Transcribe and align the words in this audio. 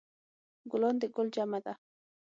ګلان 0.71 0.95
د 1.01 1.03
ګل 1.15 1.27
جمع 1.35 1.59
ده 1.65 1.73